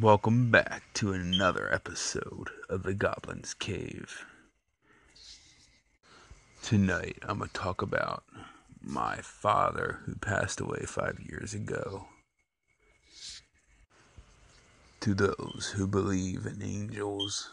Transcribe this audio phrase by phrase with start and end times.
[0.00, 4.26] Welcome back to another episode of The Goblin's Cave.
[6.62, 8.24] Tonight, I'm going to talk about
[8.82, 12.08] my father who passed away five years ago.
[15.00, 17.50] To those who believe in angels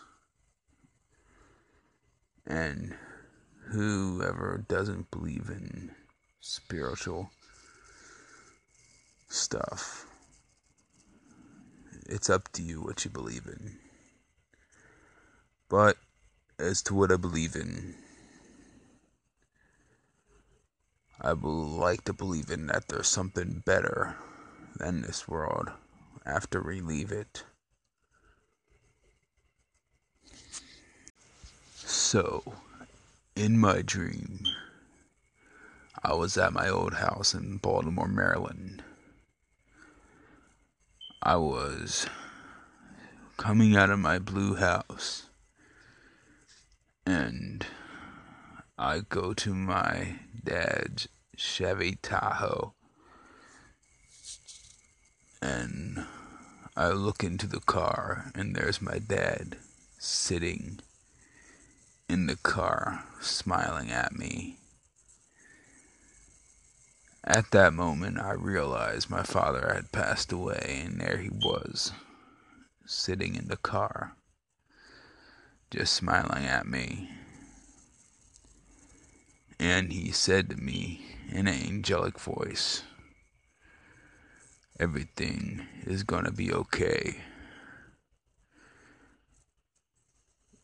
[2.46, 2.96] and
[3.70, 5.91] whoever doesn't believe in
[6.41, 7.30] spiritual
[9.30, 10.02] stuff
[12.13, 13.80] it's up to you what you believe in.
[15.67, 15.98] But
[16.59, 17.95] as to what I believe in,
[21.20, 24.16] I would like to believe in that there's something better
[24.77, 25.71] than this world
[26.23, 27.45] after we leave it.
[31.73, 32.54] So,
[33.35, 34.45] in my dream,
[36.04, 38.84] I was at my old house in Baltimore, Maryland
[41.26, 42.05] I was
[43.38, 45.27] coming out of my blue house
[47.05, 47.66] and
[48.77, 51.07] I go to my dad's
[51.38, 52.74] Chevy Tahoe
[55.41, 56.05] and
[56.76, 59.55] I look into the car and there's my dad
[59.99, 60.82] sitting
[62.10, 64.57] in the car smiling at me
[67.24, 71.94] at that moment, I realized my father had passed away, and there he was,
[72.85, 74.18] sitting in the car,
[75.72, 77.09] just smiling at me.
[79.57, 82.84] And he said to me in an angelic voice,
[84.79, 87.22] Everything is gonna be okay.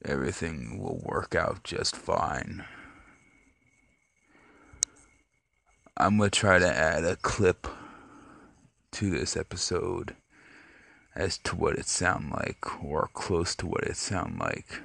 [0.04, 2.66] Everything will work out just fine.
[6.02, 7.68] I'm going to try to add a clip
[8.94, 10.16] to this episode
[11.14, 14.82] as to what it sound like or close to what it sound like.